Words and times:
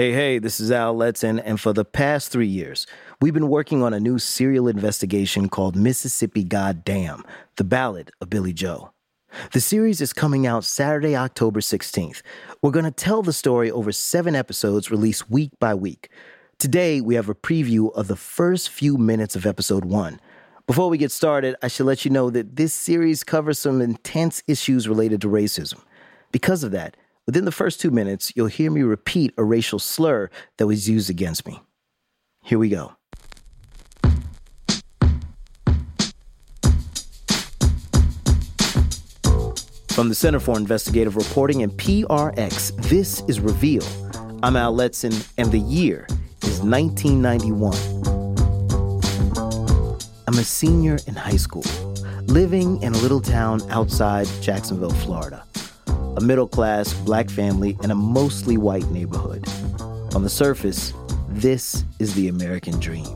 Hey, 0.00 0.12
hey, 0.12 0.38
this 0.38 0.60
is 0.60 0.72
Al 0.72 0.96
Letson, 0.96 1.42
and 1.44 1.60
for 1.60 1.74
the 1.74 1.84
past 1.84 2.32
three 2.32 2.46
years, 2.46 2.86
we've 3.20 3.34
been 3.34 3.50
working 3.50 3.82
on 3.82 3.92
a 3.92 4.00
new 4.00 4.18
serial 4.18 4.66
investigation 4.66 5.50
called 5.50 5.76
Mississippi 5.76 6.42
Goddamn 6.42 7.22
The 7.56 7.64
Ballad 7.64 8.10
of 8.18 8.30
Billy 8.30 8.54
Joe. 8.54 8.92
The 9.52 9.60
series 9.60 10.00
is 10.00 10.14
coming 10.14 10.46
out 10.46 10.64
Saturday, 10.64 11.14
October 11.14 11.60
16th. 11.60 12.22
We're 12.62 12.70
going 12.70 12.86
to 12.86 12.90
tell 12.90 13.20
the 13.20 13.34
story 13.34 13.70
over 13.70 13.92
seven 13.92 14.34
episodes 14.34 14.90
released 14.90 15.28
week 15.28 15.50
by 15.58 15.74
week. 15.74 16.08
Today, 16.56 17.02
we 17.02 17.14
have 17.14 17.28
a 17.28 17.34
preview 17.34 17.92
of 17.92 18.08
the 18.08 18.16
first 18.16 18.70
few 18.70 18.96
minutes 18.96 19.36
of 19.36 19.44
episode 19.44 19.84
one. 19.84 20.18
Before 20.66 20.88
we 20.88 20.96
get 20.96 21.12
started, 21.12 21.56
I 21.62 21.68
should 21.68 21.84
let 21.84 22.06
you 22.06 22.10
know 22.10 22.30
that 22.30 22.56
this 22.56 22.72
series 22.72 23.22
covers 23.22 23.58
some 23.58 23.82
intense 23.82 24.42
issues 24.46 24.88
related 24.88 25.20
to 25.20 25.28
racism. 25.28 25.82
Because 26.32 26.64
of 26.64 26.70
that, 26.70 26.96
within 27.26 27.44
the 27.44 27.52
first 27.52 27.80
two 27.80 27.90
minutes, 27.90 28.32
you'll 28.34 28.46
hear 28.46 28.70
me 28.70 28.82
repeat 28.82 29.32
a 29.36 29.44
racial 29.44 29.78
slur 29.78 30.30
that 30.58 30.66
was 30.66 30.88
used 30.88 31.10
against 31.10 31.46
me. 31.46 31.60
Here 32.42 32.58
we 32.58 32.68
go. 32.68 32.96
From 39.90 40.08
the 40.08 40.14
Center 40.14 40.40
for 40.40 40.56
Investigative 40.56 41.16
Reporting 41.16 41.62
and 41.62 41.72
PRX, 41.72 42.74
this 42.88 43.22
is 43.28 43.38
Reveal. 43.40 43.84
I'm 44.42 44.56
Al 44.56 44.74
Letson, 44.74 45.30
and 45.36 45.52
the 45.52 45.58
year 45.58 46.06
is 46.44 46.60
1991. 46.62 47.74
I'm 50.26 50.38
a 50.38 50.44
senior 50.44 50.98
in 51.06 51.14
high 51.14 51.36
school, 51.36 51.64
living 52.26 52.80
in 52.82 52.94
a 52.94 52.98
little 52.98 53.20
town 53.20 53.60
outside 53.68 54.26
Jacksonville, 54.40 54.88
Florida. 54.90 55.44
A 56.20 56.22
middle 56.22 56.46
class 56.46 56.92
black 56.92 57.30
family 57.30 57.78
in 57.82 57.90
a 57.90 57.94
mostly 57.94 58.58
white 58.58 58.84
neighborhood. 58.90 59.48
On 60.14 60.22
the 60.22 60.28
surface, 60.28 60.92
this 61.30 61.82
is 61.98 62.14
the 62.14 62.28
American 62.28 62.78
dream. 62.78 63.06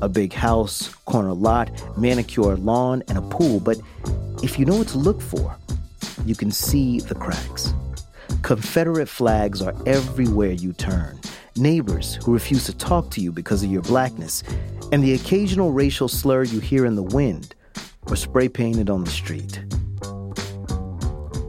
A 0.00 0.08
big 0.08 0.32
house, 0.32 0.88
corner 1.04 1.34
lot, 1.34 1.70
manicured 1.98 2.60
lawn, 2.60 3.02
and 3.08 3.18
a 3.18 3.20
pool, 3.20 3.60
but 3.60 3.76
if 4.42 4.58
you 4.58 4.64
know 4.64 4.78
what 4.78 4.88
to 4.88 4.98
look 4.98 5.20
for, 5.20 5.54
you 6.24 6.34
can 6.34 6.50
see 6.50 7.00
the 7.00 7.14
cracks. 7.14 7.74
Confederate 8.40 9.10
flags 9.10 9.60
are 9.60 9.74
everywhere 9.84 10.52
you 10.52 10.72
turn. 10.72 11.20
Neighbors 11.56 12.18
who 12.24 12.32
refuse 12.32 12.64
to 12.64 12.74
talk 12.74 13.10
to 13.10 13.20
you 13.20 13.30
because 13.30 13.62
of 13.62 13.70
your 13.70 13.82
blackness, 13.82 14.42
and 14.90 15.04
the 15.04 15.12
occasional 15.12 15.70
racial 15.70 16.08
slur 16.08 16.44
you 16.44 16.60
hear 16.60 16.86
in 16.86 16.96
the 16.96 17.02
wind 17.02 17.54
or 18.06 18.16
spray 18.16 18.48
painted 18.48 18.88
on 18.88 19.04
the 19.04 19.10
street. 19.10 19.62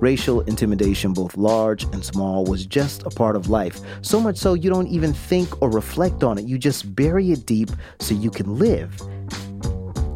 Racial 0.03 0.41
intimidation, 0.41 1.13
both 1.13 1.37
large 1.37 1.85
and 1.85 2.03
small, 2.03 2.43
was 2.43 2.65
just 2.65 3.03
a 3.03 3.09
part 3.09 3.37
of 3.37 3.49
life. 3.49 3.79
So 4.01 4.19
much 4.19 4.35
so 4.35 4.53
you 4.53 4.69
don't 4.69 4.89
even 4.89 5.13
think 5.13 5.61
or 5.61 5.69
reflect 5.69 6.25
on 6.25 6.37
it. 6.37 6.43
You 6.43 6.57
just 6.57 6.93
bury 6.93 7.31
it 7.31 7.45
deep 7.45 7.69
so 8.01 8.13
you 8.13 8.29
can 8.29 8.59
live. 8.59 8.99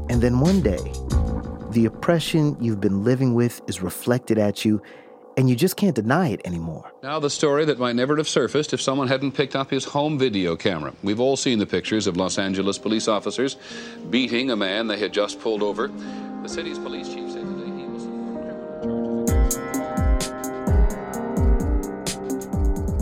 And 0.09 0.21
then 0.21 0.41
one 0.41 0.61
day, 0.61 0.91
the 1.71 1.85
oppression 1.85 2.57
you've 2.59 2.81
been 2.81 3.05
living 3.05 3.33
with 3.33 3.61
is 3.69 3.81
reflected 3.81 4.37
at 4.37 4.65
you 4.65 4.81
and 5.37 5.49
you 5.49 5.55
just 5.55 5.77
can't 5.77 5.95
deny 5.95 6.31
it 6.31 6.41
anymore. 6.43 6.91
Now, 7.01 7.19
the 7.19 7.29
story 7.29 7.63
that 7.63 7.79
might 7.79 7.95
never 7.95 8.17
have 8.17 8.27
surfaced 8.27 8.73
if 8.73 8.81
someone 8.81 9.07
hadn't 9.07 9.31
picked 9.31 9.55
up 9.55 9.71
his 9.71 9.85
home 9.85 10.19
video 10.19 10.57
camera. 10.57 10.93
We've 11.01 11.21
all 11.21 11.37
seen 11.37 11.59
the 11.59 11.65
pictures 11.65 12.07
of 12.07 12.17
Los 12.17 12.37
Angeles 12.37 12.77
police 12.77 13.07
officers 13.07 13.55
beating 14.09 14.51
a 14.51 14.55
man 14.57 14.87
they 14.87 14.97
had 14.97 15.13
just 15.13 15.39
pulled 15.39 15.63
over. 15.63 15.87
The 16.43 16.49
city's 16.49 16.77
police 16.77 17.07
chief 17.13 17.26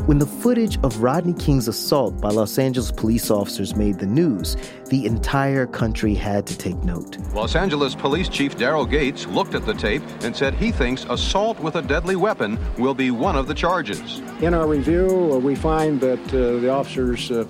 When 0.05 0.19
the 0.19 0.27
footage 0.27 0.77
of 0.83 1.01
Rodney 1.01 1.33
King's 1.33 1.67
assault 1.67 2.21
by 2.21 2.29
Los 2.29 2.59
Angeles 2.59 2.91
police 2.91 3.31
officers 3.31 3.75
made 3.75 3.97
the 3.97 4.05
news, 4.05 4.55
the 4.91 5.03
entire 5.07 5.65
country 5.65 6.13
had 6.13 6.45
to 6.45 6.55
take 6.55 6.75
note. 6.83 7.17
Los 7.33 7.55
Angeles 7.55 7.95
Police 7.95 8.29
Chief 8.29 8.55
Daryl 8.55 8.87
Gates 8.87 9.25
looked 9.25 9.55
at 9.55 9.65
the 9.65 9.73
tape 9.73 10.03
and 10.21 10.37
said 10.37 10.53
he 10.53 10.71
thinks 10.71 11.05
assault 11.05 11.59
with 11.59 11.75
a 11.77 11.81
deadly 11.81 12.15
weapon 12.15 12.59
will 12.77 12.93
be 12.93 13.09
one 13.09 13.35
of 13.35 13.47
the 13.47 13.55
charges. 13.55 14.19
In 14.41 14.53
our 14.53 14.67
review, 14.67 15.31
uh, 15.33 15.39
we 15.39 15.55
find 15.55 15.99
that 16.01 16.21
uh, 16.27 16.59
the 16.59 16.69
officers 16.69 17.31
uh, 17.31 17.47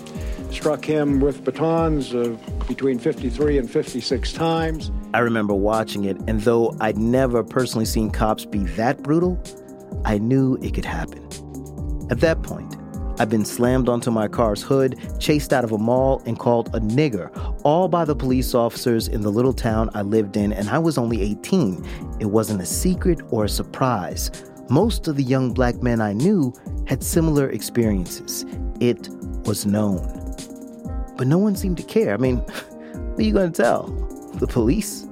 struck 0.49 0.85
him 0.85 1.19
with 1.19 1.43
batons 1.43 2.15
uh, 2.15 2.37
between 2.69 2.99
53 2.99 3.57
and 3.57 3.69
56 3.69 4.31
times. 4.31 4.93
I 5.13 5.19
remember 5.19 5.53
watching 5.53 6.05
it, 6.05 6.15
and 6.25 6.39
though 6.39 6.73
I'd 6.79 6.97
never 6.97 7.43
personally 7.43 7.83
seen 7.83 8.11
cops 8.11 8.45
be 8.45 8.59
that 8.77 9.03
brutal, 9.03 9.37
I 10.05 10.19
knew 10.19 10.57
it 10.61 10.73
could 10.73 10.85
happen. 10.85 11.21
At 12.09 12.19
that 12.19 12.43
point, 12.43 12.75
I'd 13.17 13.29
been 13.29 13.45
slammed 13.45 13.89
onto 13.89 14.11
my 14.11 14.27
car's 14.27 14.61
hood, 14.61 14.99
chased 15.19 15.53
out 15.53 15.63
of 15.63 15.71
a 15.71 15.77
mall, 15.77 16.21
and 16.25 16.37
called 16.37 16.67
a 16.75 16.79
nigger, 16.79 17.31
all 17.63 17.87
by 17.87 18.05
the 18.05 18.15
police 18.15 18.53
officers 18.53 19.07
in 19.07 19.21
the 19.21 19.31
little 19.31 19.53
town 19.53 19.89
I 19.93 20.01
lived 20.01 20.37
in, 20.37 20.51
and 20.53 20.69
I 20.69 20.77
was 20.77 20.97
only 20.97 21.21
18. 21.21 21.83
It 22.19 22.25
wasn't 22.25 22.61
a 22.61 22.65
secret 22.65 23.21
or 23.31 23.45
a 23.45 23.49
surprise. 23.49 24.31
Most 24.69 25.07
of 25.07 25.15
the 25.15 25.23
young 25.23 25.53
black 25.53 25.81
men 25.81 26.01
I 26.01 26.13
knew 26.13 26.53
had 26.87 27.03
similar 27.03 27.49
experiences. 27.49 28.45
It 28.79 29.09
was 29.45 29.65
known. 29.65 30.03
But 31.17 31.27
no 31.27 31.37
one 31.37 31.55
seemed 31.55 31.77
to 31.77 31.83
care. 31.83 32.13
I 32.13 32.17
mean, 32.17 32.37
what 32.37 33.19
are 33.19 33.23
you 33.23 33.33
going 33.33 33.51
to 33.51 33.61
tell? 33.61 33.87
The 34.35 34.47
police? 34.47 35.07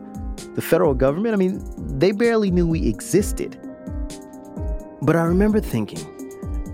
The 0.56 0.62
federal 0.62 0.94
government? 0.94 1.34
I 1.34 1.38
mean, 1.38 1.64
they 1.98 2.12
barely 2.12 2.52
knew 2.52 2.68
we 2.68 2.88
existed. 2.88 3.58
But 5.02 5.16
I 5.16 5.24
remember 5.24 5.60
thinking, 5.60 6.23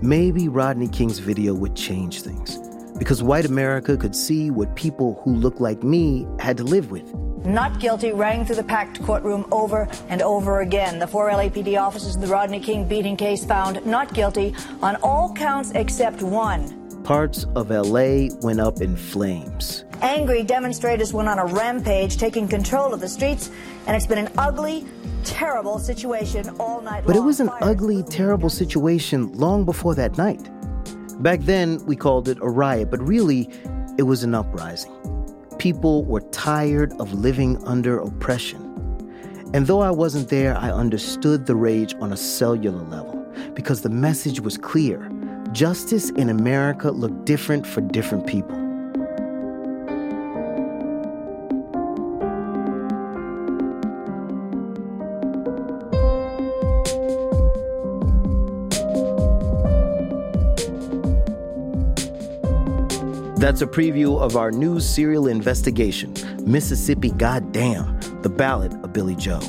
maybe 0.02 0.48
Rodney 0.48 0.88
King's 0.88 1.18
video 1.18 1.54
would 1.54 1.74
change 1.76 2.22
things. 2.22 2.58
Because 2.98 3.22
white 3.22 3.44
America 3.44 3.96
could 3.96 4.14
see 4.14 4.50
what 4.50 4.74
people 4.76 5.20
who 5.24 5.34
look 5.34 5.60
like 5.60 5.82
me 5.82 6.26
had 6.38 6.56
to 6.58 6.64
live 6.64 6.90
with. 6.90 7.14
Not 7.44 7.80
guilty 7.80 8.12
rang 8.12 8.44
through 8.44 8.56
the 8.56 8.64
packed 8.64 9.02
courtroom 9.02 9.46
over 9.50 9.88
and 10.08 10.20
over 10.20 10.60
again. 10.60 10.98
The 10.98 11.06
four 11.06 11.30
LAPD 11.30 11.80
officers 11.80 12.14
in 12.14 12.20
the 12.20 12.26
Rodney 12.26 12.60
King 12.60 12.86
beating 12.86 13.16
case 13.16 13.44
found 13.44 13.84
not 13.86 14.12
guilty 14.12 14.54
on 14.82 14.96
all 14.96 15.32
counts 15.32 15.70
except 15.74 16.20
one. 16.20 16.76
Parts 17.02 17.46
of 17.56 17.70
LA 17.70 18.28
went 18.42 18.60
up 18.60 18.82
in 18.82 18.94
flames. 18.94 19.84
Angry 20.02 20.42
demonstrators 20.42 21.12
went 21.14 21.28
on 21.28 21.38
a 21.38 21.46
rampage, 21.46 22.18
taking 22.18 22.46
control 22.46 22.92
of 22.92 23.00
the 23.00 23.08
streets, 23.08 23.50
and 23.86 23.96
it's 23.96 24.06
been 24.06 24.18
an 24.18 24.32
ugly, 24.36 24.86
terrible 25.24 25.78
situation 25.78 26.48
all 26.58 26.80
night 26.80 27.04
But 27.06 27.16
it 27.16 27.20
was 27.20 27.40
an 27.40 27.48
Fires 27.48 27.62
ugly, 27.62 28.02
terrible 28.02 28.50
situation 28.50 29.32
long 29.32 29.64
before 29.64 29.94
that 29.94 30.16
night. 30.18 30.50
Back 31.22 31.40
then, 31.40 31.84
we 31.86 31.96
called 31.96 32.28
it 32.28 32.38
a 32.40 32.48
riot, 32.48 32.90
but 32.90 33.00
really, 33.06 33.50
it 33.98 34.04
was 34.04 34.22
an 34.22 34.34
uprising. 34.34 34.92
People 35.58 36.04
were 36.04 36.22
tired 36.32 36.92
of 37.00 37.12
living 37.12 37.62
under 37.66 37.98
oppression. 37.98 38.66
And 39.52 39.66
though 39.66 39.80
I 39.80 39.90
wasn't 39.90 40.28
there, 40.28 40.56
I 40.56 40.70
understood 40.70 41.46
the 41.46 41.56
rage 41.56 41.94
on 42.00 42.12
a 42.12 42.16
cellular 42.16 42.82
level 42.84 43.16
because 43.54 43.82
the 43.82 43.90
message 43.90 44.40
was 44.40 44.56
clear. 44.56 45.10
Justice 45.52 46.10
in 46.10 46.30
America 46.30 46.90
looked 46.90 47.24
different 47.24 47.66
for 47.66 47.80
different 47.80 48.26
people. 48.26 48.59
That's 63.40 63.62
a 63.62 63.66
preview 63.66 64.20
of 64.20 64.36
our 64.36 64.50
new 64.50 64.80
serial 64.80 65.26
investigation, 65.26 66.12
Mississippi 66.44 67.08
Goddamn, 67.12 67.98
The 68.20 68.28
Ballad 68.28 68.74
of 68.84 68.92
Billy 68.92 69.16
Joe. 69.16 69.40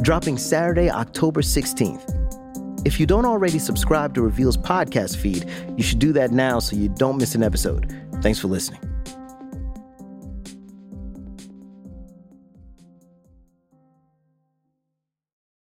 Dropping 0.00 0.38
Saturday, 0.38 0.88
October 0.88 1.42
16th. 1.42 2.86
If 2.86 2.98
you 2.98 3.04
don't 3.04 3.26
already 3.26 3.58
subscribe 3.58 4.14
to 4.14 4.22
Reveal's 4.22 4.56
podcast 4.56 5.18
feed, 5.18 5.46
you 5.76 5.82
should 5.82 5.98
do 5.98 6.14
that 6.14 6.30
now 6.30 6.58
so 6.58 6.74
you 6.74 6.88
don't 6.88 7.18
miss 7.18 7.34
an 7.34 7.42
episode. 7.42 7.94
Thanks 8.22 8.38
for 8.38 8.48
listening. 8.48 8.87